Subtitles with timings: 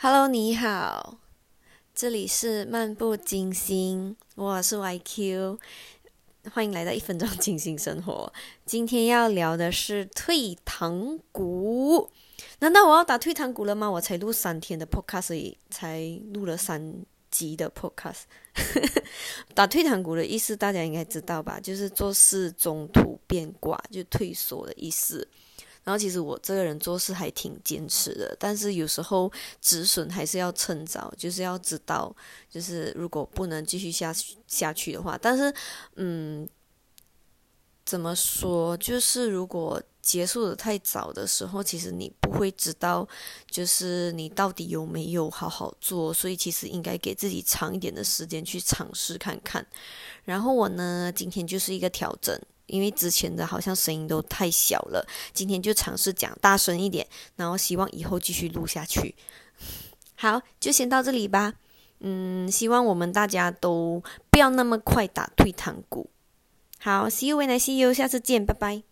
[0.00, 1.18] Hello，你好，
[1.92, 5.58] 这里是漫不经心，我是 YQ，
[6.52, 8.32] 欢迎来到一分钟清新生活。
[8.64, 12.08] 今天要聊的是退堂鼓，
[12.60, 13.90] 难道我要打退堂鼓了吗？
[13.90, 16.00] 我才录三天的 Podcast，才
[16.32, 18.22] 录了三集的 Podcast。
[19.52, 21.58] 打退堂鼓的意思大家应该知道吧？
[21.58, 25.26] 就是做事中途变卦，就退缩的意思。
[25.88, 32.14] 然后其实我这个人做事还挺坚持的，但是有时候止损还是要趁早，就是要知道，
[32.50, 35.50] 就是如果不能继续下去下去的话，但是
[35.96, 36.46] 嗯，
[37.86, 38.76] 怎么说？
[38.76, 43.08] 就是如果结束的太早的时候，其实你不会知道，
[43.50, 49.66] 就是你到底有没有好好做，所以其实应该给自己长一点的时间去尝试看看。
[50.24, 52.38] 然后我呢，今天就是一个调整。
[52.68, 55.04] 因为之前的好像声音都太小了，
[55.34, 59.16] 今天就尝试讲大声一点，然后希望以后继续录下去。
[60.14, 61.54] 好，就先到这里吧。
[62.00, 66.10] 嗯，希望我们大家都不要那么快打退堂鼓。
[66.78, 68.82] 好，See you when I see you，下次见，拜拜。